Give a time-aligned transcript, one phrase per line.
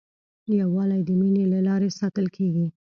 [0.59, 2.65] یووالی د مینې له لارې ساتل کېږي.